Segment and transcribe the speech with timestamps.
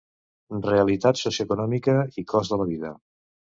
[0.67, 2.93] Realitat socioeconòmica i cost de la vida.